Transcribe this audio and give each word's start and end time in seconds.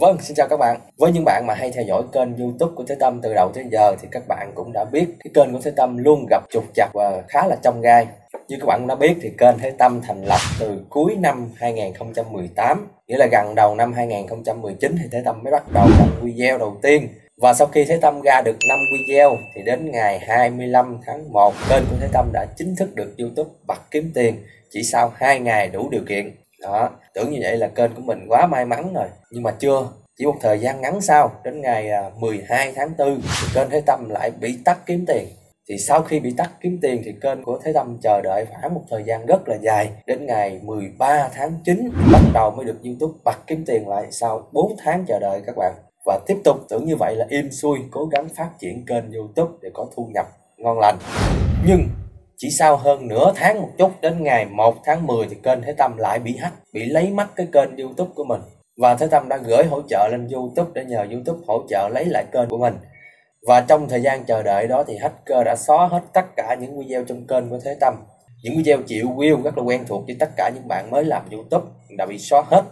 Vâng, 0.00 0.16
xin 0.20 0.34
chào 0.34 0.48
các 0.48 0.56
bạn. 0.56 0.80
Với 0.98 1.12
những 1.12 1.24
bạn 1.24 1.46
mà 1.46 1.54
hay 1.54 1.70
theo 1.70 1.84
dõi 1.84 2.02
kênh 2.12 2.36
YouTube 2.36 2.72
của 2.76 2.84
Thế 2.88 2.94
Tâm 2.94 3.20
từ 3.22 3.34
đầu 3.34 3.50
tới 3.54 3.64
giờ 3.72 3.96
thì 4.02 4.08
các 4.10 4.22
bạn 4.28 4.52
cũng 4.54 4.72
đã 4.72 4.84
biết 4.84 5.06
cái 5.24 5.30
kênh 5.34 5.52
của 5.52 5.58
Thế 5.62 5.70
Tâm 5.70 5.96
luôn 5.98 6.26
gặp 6.30 6.42
trục 6.50 6.64
trặc 6.74 6.90
và 6.94 7.22
khá 7.28 7.46
là 7.46 7.56
trong 7.62 7.80
gai. 7.80 8.06
Như 8.48 8.56
các 8.60 8.66
bạn 8.66 8.80
cũng 8.80 8.88
đã 8.88 8.94
biết 8.94 9.14
thì 9.22 9.30
kênh 9.38 9.58
Thế 9.58 9.70
Tâm 9.78 10.00
thành 10.02 10.24
lập 10.24 10.40
từ 10.60 10.80
cuối 10.88 11.16
năm 11.16 11.50
2018, 11.56 12.88
nghĩa 13.08 13.16
là 13.16 13.26
gần 13.32 13.54
đầu 13.54 13.74
năm 13.74 13.92
2019 13.92 14.96
thì 15.02 15.08
Thế 15.12 15.22
Tâm 15.24 15.42
mới 15.42 15.52
bắt 15.52 15.72
đầu 15.72 15.88
đăng 15.98 16.10
video 16.22 16.58
đầu 16.58 16.76
tiên. 16.82 17.08
Và 17.42 17.54
sau 17.54 17.66
khi 17.66 17.84
Thế 17.84 17.98
Tâm 18.02 18.20
ra 18.20 18.42
được 18.44 18.56
5 18.68 18.78
video 18.92 19.36
thì 19.54 19.62
đến 19.62 19.90
ngày 19.90 20.18
25 20.18 20.98
tháng 21.06 21.32
1 21.32 21.54
kênh 21.68 21.82
của 21.90 21.96
Thế 22.00 22.08
Tâm 22.12 22.30
đã 22.32 22.46
chính 22.56 22.76
thức 22.76 22.94
được 22.94 23.14
YouTube 23.18 23.50
bật 23.66 23.90
kiếm 23.90 24.10
tiền 24.14 24.34
chỉ 24.70 24.82
sau 24.82 25.12
2 25.16 25.40
ngày 25.40 25.68
đủ 25.68 25.88
điều 25.90 26.02
kiện 26.08 26.34
đó, 26.62 26.90
tưởng 27.14 27.30
như 27.30 27.38
vậy 27.42 27.56
là 27.56 27.68
kênh 27.68 27.94
của 27.94 28.02
mình 28.02 28.26
quá 28.28 28.46
may 28.46 28.64
mắn 28.64 28.94
rồi. 28.94 29.08
Nhưng 29.30 29.42
mà 29.42 29.50
chưa, 29.50 29.88
chỉ 30.18 30.26
một 30.26 30.36
thời 30.40 30.58
gian 30.58 30.80
ngắn 30.80 31.00
sau, 31.00 31.32
đến 31.44 31.60
ngày 31.60 31.90
à, 31.90 32.10
12 32.18 32.72
tháng 32.76 32.92
4 32.98 33.20
thì 33.20 33.48
kênh 33.54 33.70
Thế 33.70 33.80
Tâm 33.80 34.08
lại 34.10 34.30
bị 34.40 34.58
tắt 34.64 34.78
kiếm 34.86 35.04
tiền. 35.06 35.26
Thì 35.68 35.78
sau 35.78 36.02
khi 36.02 36.20
bị 36.20 36.34
tắt 36.36 36.50
kiếm 36.60 36.78
tiền, 36.82 37.02
thì 37.04 37.12
kênh 37.20 37.42
của 37.42 37.58
Thế 37.64 37.72
Tâm 37.72 37.98
chờ 38.02 38.20
đợi 38.24 38.46
khoảng 38.46 38.74
một 38.74 38.82
thời 38.90 39.02
gian 39.04 39.26
rất 39.26 39.48
là 39.48 39.56
dài, 39.62 39.90
đến 40.06 40.26
ngày 40.26 40.60
13 40.62 41.28
tháng 41.34 41.52
9 41.64 41.90
bắt 42.12 42.22
đầu 42.34 42.50
mới 42.50 42.64
được 42.64 42.76
YouTube 42.84 43.18
bật 43.24 43.46
kiếm 43.46 43.64
tiền 43.66 43.88
lại 43.88 44.06
sau 44.10 44.48
4 44.52 44.76
tháng 44.78 45.04
chờ 45.08 45.18
đợi 45.18 45.42
các 45.46 45.56
bạn. 45.56 45.74
Và 46.06 46.20
tiếp 46.26 46.36
tục 46.44 46.56
tưởng 46.68 46.84
như 46.84 46.96
vậy 46.96 47.16
là 47.16 47.26
im 47.28 47.50
xuôi 47.50 47.78
cố 47.90 48.06
gắng 48.06 48.28
phát 48.36 48.50
triển 48.58 48.84
kênh 48.86 49.12
YouTube 49.12 49.52
để 49.62 49.70
có 49.74 49.86
thu 49.96 50.10
nhập 50.14 50.26
ngon 50.56 50.78
lành. 50.78 50.98
Nhưng 51.66 51.88
chỉ 52.36 52.50
sau 52.50 52.76
hơn 52.76 53.08
nửa 53.08 53.32
tháng 53.36 53.62
một 53.62 53.68
chút 53.78 54.00
đến 54.00 54.22
ngày 54.22 54.46
1 54.46 54.74
tháng 54.84 55.06
10 55.06 55.26
thì 55.30 55.36
kênh 55.42 55.62
Thế 55.62 55.72
Tâm 55.72 55.96
lại 55.96 56.18
bị 56.18 56.36
hack, 56.36 56.56
bị 56.72 56.84
lấy 56.84 57.10
mất 57.10 57.26
cái 57.36 57.46
kênh 57.52 57.76
YouTube 57.76 58.10
của 58.14 58.24
mình. 58.24 58.40
Và 58.76 58.94
Thế 58.94 59.06
Tâm 59.06 59.28
đã 59.28 59.36
gửi 59.36 59.64
hỗ 59.64 59.82
trợ 59.88 60.08
lên 60.10 60.28
YouTube 60.28 60.70
để 60.74 60.84
nhờ 60.84 61.06
YouTube 61.12 61.40
hỗ 61.46 61.62
trợ 61.68 61.88
lấy 61.88 62.04
lại 62.04 62.24
kênh 62.32 62.48
của 62.48 62.58
mình. 62.58 62.74
Và 63.46 63.60
trong 63.60 63.88
thời 63.88 64.02
gian 64.02 64.24
chờ 64.24 64.42
đợi 64.42 64.66
đó 64.66 64.84
thì 64.86 64.96
hacker 64.96 65.44
đã 65.44 65.56
xóa 65.56 65.88
hết 65.88 66.00
tất 66.12 66.24
cả 66.36 66.56
những 66.60 66.78
video 66.78 67.04
trong 67.04 67.26
kênh 67.26 67.48
của 67.48 67.58
Thế 67.64 67.76
Tâm. 67.80 67.94
Những 68.42 68.56
video 68.56 68.78
triệu 68.86 69.06
view 69.06 69.42
rất 69.42 69.58
là 69.58 69.64
quen 69.64 69.84
thuộc 69.88 70.06
với 70.06 70.16
tất 70.20 70.30
cả 70.36 70.50
những 70.54 70.68
bạn 70.68 70.90
mới 70.90 71.04
làm 71.04 71.22
YouTube 71.30 71.66
đã 71.98 72.06
bị 72.06 72.18
xóa 72.18 72.42
hết. 72.46 72.62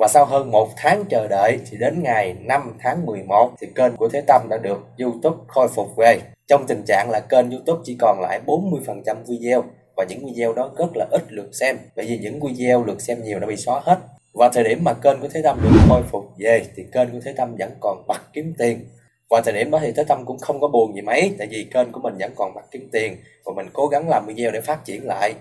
Và 0.00 0.08
sau 0.08 0.24
hơn 0.24 0.50
một 0.50 0.68
tháng 0.76 1.04
chờ 1.10 1.28
đợi, 1.28 1.58
thì 1.70 1.78
đến 1.78 2.02
ngày 2.02 2.34
5 2.40 2.76
tháng 2.80 3.06
11 3.06 3.50
thì 3.60 3.66
kênh 3.74 3.96
của 3.96 4.08
Thế 4.08 4.20
Tâm 4.26 4.46
đã 4.50 4.56
được 4.56 4.78
YouTube 4.98 5.36
khôi 5.48 5.68
phục 5.68 5.96
về. 5.96 6.18
Trong 6.48 6.66
tình 6.66 6.82
trạng 6.86 7.10
là 7.10 7.20
kênh 7.20 7.50
YouTube 7.50 7.82
chỉ 7.84 7.96
còn 8.00 8.20
lại 8.20 8.40
40% 8.46 9.16
video, 9.26 9.64
và 9.96 10.04
những 10.08 10.26
video 10.26 10.52
đó 10.52 10.70
rất 10.78 10.86
là 10.94 11.06
ít 11.10 11.22
lượt 11.28 11.50
xem 11.52 11.76
bởi 11.96 12.06
vì 12.06 12.18
những 12.18 12.40
video 12.40 12.84
lượt 12.84 13.00
xem 13.00 13.22
nhiều 13.22 13.38
đã 13.38 13.46
bị 13.46 13.56
xóa 13.56 13.80
hết. 13.84 13.98
Và 14.34 14.50
thời 14.54 14.64
điểm 14.64 14.84
mà 14.84 14.92
kênh 14.92 15.20
của 15.20 15.28
Thế 15.32 15.42
Tâm 15.42 15.60
được 15.62 15.78
khôi 15.88 16.02
phục 16.10 16.24
về, 16.38 16.62
thì 16.76 16.84
kênh 16.92 17.12
của 17.12 17.20
Thế 17.24 17.32
Tâm 17.36 17.56
vẫn 17.58 17.70
còn 17.80 18.04
bật 18.08 18.20
kiếm 18.32 18.54
tiền. 18.58 18.84
Và 19.30 19.40
thời 19.44 19.54
điểm 19.54 19.70
đó 19.70 19.78
thì 19.82 19.92
Thế 19.96 20.04
Tâm 20.04 20.24
cũng 20.26 20.38
không 20.38 20.60
có 20.60 20.68
buồn 20.68 20.94
gì 20.94 21.00
mấy, 21.00 21.34
tại 21.38 21.46
vì 21.50 21.66
kênh 21.74 21.92
của 21.92 22.00
mình 22.00 22.14
vẫn 22.18 22.32
còn 22.36 22.54
bật 22.54 22.64
kiếm 22.70 22.88
tiền, 22.92 23.16
và 23.44 23.52
mình 23.56 23.66
cố 23.72 23.86
gắng 23.86 24.08
làm 24.08 24.26
video 24.26 24.50
để 24.50 24.60
phát 24.60 24.84
triển 24.84 25.06
lại. 25.06 25.34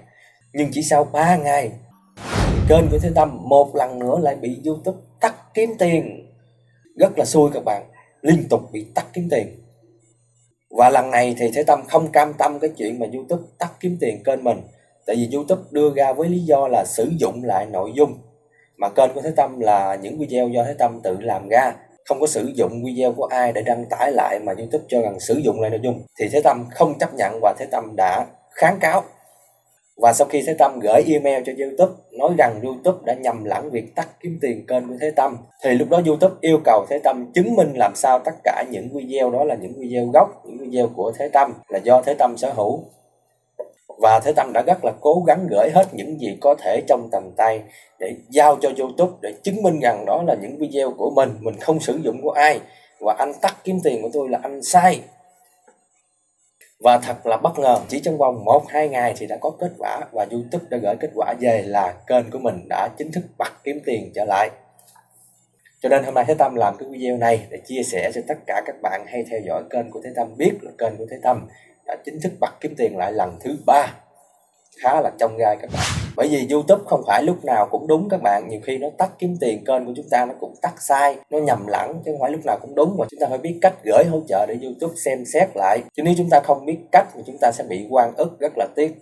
Nhưng 0.53 0.69
chỉ 0.71 0.83
sau 0.83 1.03
3 1.03 1.35
ngày 1.35 1.71
kênh 2.69 2.89
của 2.91 2.97
Thế 2.99 3.09
Tâm 3.15 3.37
một 3.41 3.75
lần 3.75 3.99
nữa 3.99 4.19
lại 4.21 4.35
bị 4.35 4.61
YouTube 4.65 4.97
tắt 5.19 5.35
kiếm 5.53 5.69
tiền. 5.79 6.25
Rất 6.97 7.19
là 7.19 7.25
xui 7.25 7.49
các 7.53 7.63
bạn, 7.65 7.83
liên 8.21 8.43
tục 8.49 8.61
bị 8.71 8.85
tắt 8.95 9.05
kiếm 9.13 9.27
tiền. 9.31 9.47
Và 10.77 10.89
lần 10.89 11.11
này 11.11 11.35
thì 11.39 11.51
Thế 11.55 11.63
Tâm 11.63 11.83
không 11.87 12.11
cam 12.11 12.33
tâm 12.33 12.59
cái 12.59 12.69
chuyện 12.77 12.99
mà 12.99 13.05
YouTube 13.13 13.43
tắt 13.57 13.71
kiếm 13.79 13.97
tiền 14.01 14.23
kênh 14.23 14.43
mình. 14.43 14.61
Tại 15.05 15.15
vì 15.15 15.29
YouTube 15.33 15.61
đưa 15.71 15.93
ra 15.95 16.13
với 16.13 16.29
lý 16.29 16.39
do 16.39 16.67
là 16.67 16.85
sử 16.85 17.11
dụng 17.17 17.43
lại 17.43 17.65
nội 17.65 17.91
dung. 17.95 18.17
Mà 18.77 18.89
kênh 18.89 19.13
của 19.13 19.21
Thế 19.21 19.31
Tâm 19.35 19.59
là 19.59 19.95
những 19.95 20.17
video 20.17 20.47
do 20.47 20.63
Thế 20.63 20.73
Tâm 20.73 20.99
tự 21.03 21.17
làm 21.19 21.49
ra. 21.49 21.73
Không 22.05 22.19
có 22.19 22.27
sử 22.27 22.51
dụng 22.55 22.83
video 22.85 23.13
của 23.13 23.25
ai 23.25 23.51
để 23.51 23.61
đăng 23.61 23.85
tải 23.85 24.11
lại 24.11 24.39
mà 24.39 24.53
YouTube 24.57 24.83
cho 24.87 25.01
rằng 25.01 25.19
sử 25.19 25.35
dụng 25.35 25.61
lại 25.61 25.69
nội 25.69 25.79
dung. 25.83 26.01
Thì 26.19 26.29
Thế 26.31 26.41
Tâm 26.43 26.65
không 26.71 26.99
chấp 26.99 27.13
nhận 27.13 27.39
và 27.41 27.53
Thế 27.59 27.65
Tâm 27.71 27.93
đã 27.97 28.25
kháng 28.55 28.79
cáo 28.81 29.03
và 30.01 30.13
sau 30.13 30.27
khi 30.27 30.43
Thế 30.47 30.53
Tâm 30.53 30.79
gửi 30.79 31.03
email 31.07 31.43
cho 31.45 31.53
YouTube 31.59 31.93
nói 32.11 32.31
rằng 32.37 32.61
YouTube 32.63 32.99
đã 33.05 33.13
nhầm 33.13 33.43
lẫn 33.43 33.69
việc 33.69 33.95
tắt 33.95 34.07
kiếm 34.19 34.37
tiền 34.41 34.65
kênh 34.65 34.87
của 34.87 34.95
Thế 35.01 35.11
Tâm 35.11 35.37
thì 35.63 35.73
lúc 35.73 35.89
đó 35.89 36.01
YouTube 36.05 36.35
yêu 36.41 36.59
cầu 36.63 36.85
Thế 36.89 36.99
Tâm 37.03 37.31
chứng 37.33 37.55
minh 37.55 37.73
làm 37.75 37.91
sao 37.95 38.19
tất 38.19 38.31
cả 38.43 38.63
những 38.71 38.89
video 38.93 39.31
đó 39.31 39.43
là 39.43 39.55
những 39.55 39.73
video 39.77 40.05
gốc, 40.13 40.45
những 40.45 40.57
video 40.57 40.87
của 40.95 41.11
Thế 41.17 41.29
Tâm 41.33 41.53
là 41.67 41.79
do 41.83 42.01
Thế 42.01 42.13
Tâm 42.13 42.37
sở 42.37 42.53
hữu. 42.53 42.83
Và 44.01 44.19
Thế 44.19 44.33
Tâm 44.33 44.53
đã 44.53 44.61
rất 44.61 44.85
là 44.85 44.91
cố 45.01 45.23
gắng 45.27 45.47
gửi 45.49 45.69
hết 45.73 45.85
những 45.91 46.19
gì 46.19 46.37
có 46.41 46.55
thể 46.59 46.81
trong 46.87 47.09
tầm 47.11 47.31
tay 47.37 47.61
để 47.99 48.15
giao 48.29 48.57
cho 48.61 48.69
YouTube 48.77 49.11
để 49.21 49.33
chứng 49.43 49.63
minh 49.63 49.79
rằng 49.79 50.05
đó 50.05 50.23
là 50.27 50.35
những 50.41 50.57
video 50.57 50.91
của 50.97 51.09
mình, 51.09 51.29
mình 51.39 51.55
không 51.59 51.79
sử 51.79 51.99
dụng 52.03 52.21
của 52.23 52.31
ai 52.31 52.59
và 52.99 53.15
anh 53.17 53.33
tắt 53.41 53.55
kiếm 53.63 53.79
tiền 53.83 54.01
của 54.01 54.09
tôi 54.13 54.29
là 54.29 54.39
anh 54.43 54.63
sai 54.63 55.01
và 56.79 56.97
thật 56.97 57.25
là 57.27 57.37
bất 57.37 57.59
ngờ, 57.59 57.79
chỉ 57.87 57.99
trong 57.99 58.17
vòng 58.17 58.45
1-2 58.45 58.89
ngày 58.89 59.13
thì 59.17 59.27
đã 59.27 59.37
có 59.41 59.51
kết 59.59 59.71
quả 59.77 60.01
và 60.11 60.25
YouTube 60.31 60.65
đã 60.69 60.77
gửi 60.77 60.95
kết 60.99 61.09
quả 61.15 61.33
về 61.39 61.63
là 61.65 61.93
kênh 62.07 62.31
của 62.31 62.39
mình 62.39 62.65
đã 62.69 62.89
chính 62.97 63.11
thức 63.11 63.23
bật 63.37 63.51
kiếm 63.63 63.79
tiền 63.85 64.11
trở 64.15 64.25
lại. 64.25 64.49
Cho 65.81 65.89
nên 65.89 66.03
hôm 66.03 66.13
nay 66.13 66.23
Thế 66.27 66.33
Tâm 66.33 66.55
làm 66.55 66.77
cái 66.79 66.89
video 66.91 67.17
này 67.17 67.47
để 67.49 67.57
chia 67.65 67.83
sẻ 67.83 68.11
cho 68.15 68.21
tất 68.27 68.35
cả 68.47 68.61
các 68.65 68.75
bạn 68.81 69.05
hay 69.07 69.25
theo 69.29 69.39
dõi 69.45 69.63
kênh 69.69 69.91
của 69.91 70.01
Thế 70.03 70.09
Tâm 70.15 70.27
biết 70.37 70.53
là 70.61 70.71
kênh 70.77 70.97
của 70.97 71.05
Thế 71.11 71.17
Tâm 71.23 71.47
đã 71.85 71.95
chính 72.05 72.21
thức 72.23 72.31
bật 72.39 72.51
kiếm 72.61 72.73
tiền 72.77 72.97
lại 72.97 73.11
lần 73.11 73.37
thứ 73.41 73.57
ba 73.65 73.93
khá 74.83 75.01
là 75.01 75.11
trong 75.19 75.37
gai 75.37 75.57
các 75.61 75.69
bạn 75.73 75.98
bởi 76.19 76.27
vì 76.27 76.47
youtube 76.51 76.83
không 76.85 77.03
phải 77.07 77.23
lúc 77.23 77.45
nào 77.45 77.67
cũng 77.71 77.87
đúng 77.87 78.09
các 78.09 78.19
bạn. 78.23 78.47
Nhiều 78.49 78.59
khi 78.63 78.77
nó 78.77 78.87
tắt 78.97 79.11
kiếm 79.19 79.37
tiền 79.41 79.63
kênh 79.65 79.85
của 79.85 79.93
chúng 79.95 80.09
ta, 80.11 80.25
nó 80.25 80.33
cũng 80.39 80.53
tắt 80.61 80.73
sai, 80.81 81.15
nó 81.29 81.37
nhầm 81.37 81.67
lẫn, 81.67 82.01
chứ 82.05 82.11
không 82.11 82.21
phải 82.21 82.31
lúc 82.31 82.41
nào 82.45 82.57
cũng 82.61 82.75
đúng. 82.75 82.95
Mà 82.97 83.05
chúng 83.09 83.19
ta 83.19 83.27
phải 83.29 83.37
biết 83.37 83.57
cách 83.61 83.73
gửi 83.83 84.03
hỗ 84.11 84.21
trợ 84.27 84.45
để 84.47 84.55
youtube 84.63 84.93
xem 84.95 85.25
xét 85.25 85.49
lại. 85.55 85.79
Chứ 85.97 86.03
nếu 86.03 86.13
chúng 86.17 86.29
ta 86.29 86.39
không 86.43 86.65
biết 86.65 86.77
cách 86.91 87.07
thì 87.13 87.21
chúng 87.27 87.37
ta 87.41 87.51
sẽ 87.51 87.63
bị 87.69 87.87
quan 87.89 88.13
ức, 88.15 88.39
rất 88.39 88.53
là 88.57 88.67
tiếc 88.75 88.95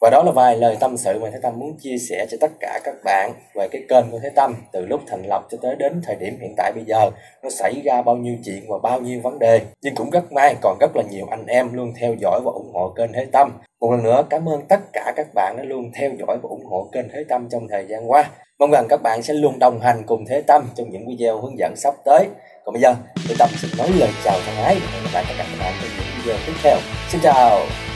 và 0.00 0.10
đó 0.10 0.22
là 0.22 0.32
vài 0.32 0.56
lời 0.56 0.76
tâm 0.80 0.96
sự 0.96 1.18
mà 1.22 1.28
Thế 1.32 1.38
Tâm 1.42 1.58
muốn 1.58 1.76
chia 1.82 1.98
sẻ 1.98 2.26
cho 2.30 2.36
tất 2.40 2.50
cả 2.60 2.80
các 2.84 2.94
bạn 3.04 3.32
về 3.54 3.68
cái 3.72 3.82
kênh 3.88 4.10
của 4.10 4.18
Thế 4.22 4.30
Tâm 4.34 4.54
từ 4.72 4.86
lúc 4.86 5.00
thành 5.06 5.22
lập 5.26 5.46
cho 5.50 5.58
tới 5.62 5.76
đến 5.76 6.02
thời 6.06 6.16
điểm 6.16 6.38
hiện 6.40 6.54
tại 6.56 6.72
bây 6.74 6.84
giờ. 6.84 7.10
Nó 7.42 7.50
xảy 7.50 7.82
ra 7.84 8.02
bao 8.02 8.16
nhiêu 8.16 8.36
chuyện 8.44 8.62
và 8.68 8.78
bao 8.82 9.00
nhiêu 9.00 9.20
vấn 9.20 9.38
đề. 9.38 9.60
Nhưng 9.82 9.94
cũng 9.94 10.10
rất 10.10 10.32
may 10.32 10.54
còn 10.60 10.78
rất 10.80 10.96
là 10.96 11.02
nhiều 11.10 11.26
anh 11.30 11.46
em 11.46 11.72
luôn 11.72 11.92
theo 12.00 12.14
dõi 12.20 12.40
và 12.44 12.50
ủng 12.52 12.72
hộ 12.74 12.88
kênh 12.96 13.12
Thế 13.12 13.26
Tâm. 13.32 13.52
Một 13.80 13.90
lần 13.90 14.02
nữa, 14.02 14.24
cảm 14.30 14.48
ơn 14.48 14.62
tất 14.68 14.80
cả 14.92 15.12
các 15.16 15.26
bạn 15.34 15.56
đã 15.56 15.64
luôn 15.64 15.90
theo 15.94 16.10
dõi 16.18 16.38
và 16.42 16.48
ủng 16.48 16.66
hộ 16.66 16.88
kênh 16.92 17.08
Thế 17.12 17.24
Tâm 17.28 17.48
trong 17.50 17.68
thời 17.68 17.86
gian 17.88 18.10
qua. 18.10 18.30
Mong 18.58 18.70
rằng 18.70 18.86
các 18.88 19.00
bạn 19.02 19.22
sẽ 19.22 19.34
luôn 19.34 19.58
đồng 19.58 19.80
hành 19.80 20.02
cùng 20.06 20.24
Thế 20.28 20.40
Tâm 20.40 20.68
trong 20.74 20.90
những 20.90 21.08
video 21.08 21.40
hướng 21.40 21.58
dẫn 21.58 21.74
sắp 21.76 21.94
tới. 22.04 22.26
Còn 22.64 22.72
bây 22.72 22.82
giờ, 22.82 22.94
Thế 23.28 23.34
Tâm 23.38 23.48
xin 23.56 23.70
nói 23.78 23.88
lời 23.98 24.10
chào 24.24 24.38
thân 24.46 24.64
ái 24.64 24.74
và 24.74 24.90
hẹn 24.92 25.02
gặp 25.04 25.10
lại 25.12 25.24
các 25.28 25.46
bạn 25.60 25.72
trong 25.80 25.90
những 25.96 26.06
video 26.18 26.36
tiếp 26.46 26.52
theo. 26.62 26.76
Xin 27.08 27.20
chào! 27.20 27.87